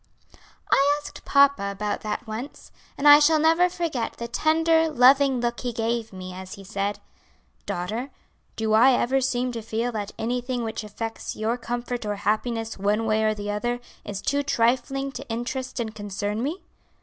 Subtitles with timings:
[0.71, 5.59] "I asked papa about that once, and I shall never forget the tender, loving look
[5.59, 6.97] he gave me as he said:
[7.67, 8.09] 'Daughter,
[8.55, 13.05] do I ever seem to feel that anything which affects your comfort or happiness one
[13.05, 16.63] way or the other, is too trifling to interest and concern me?'